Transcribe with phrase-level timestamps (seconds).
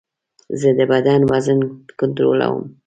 [0.59, 1.59] زه د بدن وزن
[1.99, 2.63] کنټرول کوم.